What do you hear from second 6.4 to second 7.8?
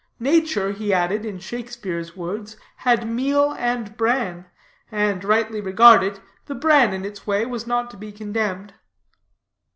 the bran in its way was